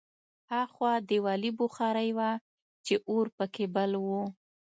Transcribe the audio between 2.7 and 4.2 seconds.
چې اور پکې بل و